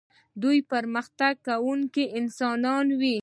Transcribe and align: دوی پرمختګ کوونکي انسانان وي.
دوی 0.41 0.57
پرمختګ 0.71 1.33
کوونکي 1.47 2.03
انسانان 2.19 2.85
وي. 2.99 3.17